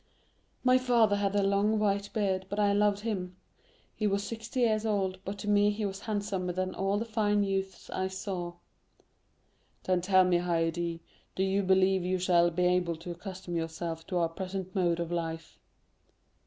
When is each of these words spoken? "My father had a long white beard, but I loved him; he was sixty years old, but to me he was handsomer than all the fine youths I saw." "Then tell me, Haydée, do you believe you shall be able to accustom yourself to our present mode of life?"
"My 0.63 0.79
father 0.79 1.17
had 1.17 1.35
a 1.35 1.43
long 1.43 1.77
white 1.77 2.09
beard, 2.11 2.47
but 2.49 2.57
I 2.59 2.73
loved 2.73 3.01
him; 3.01 3.35
he 3.93 4.07
was 4.07 4.23
sixty 4.23 4.61
years 4.61 4.83
old, 4.83 5.19
but 5.23 5.37
to 5.37 5.47
me 5.47 5.69
he 5.69 5.85
was 5.85 5.99
handsomer 5.99 6.53
than 6.53 6.73
all 6.73 6.97
the 6.97 7.05
fine 7.05 7.43
youths 7.43 7.87
I 7.91 8.07
saw." 8.07 8.53
"Then 9.83 10.01
tell 10.01 10.23
me, 10.23 10.39
Haydée, 10.39 11.01
do 11.35 11.43
you 11.43 11.61
believe 11.61 12.03
you 12.03 12.17
shall 12.17 12.49
be 12.49 12.65
able 12.65 12.95
to 12.95 13.11
accustom 13.11 13.55
yourself 13.55 14.07
to 14.07 14.17
our 14.17 14.29
present 14.29 14.73
mode 14.73 14.99
of 14.99 15.11
life?" 15.11 15.59